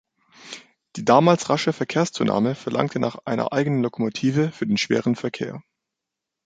[0.95, 5.61] Die damals rasche Verkehrszunahme verlangte nach einer eigenen Lokomotive für den schweren Verkehr.